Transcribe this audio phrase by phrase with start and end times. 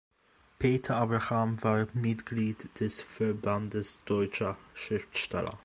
[0.57, 5.59] Peter Abraham war Mitglied des Verbandes deutscher Schriftsteller.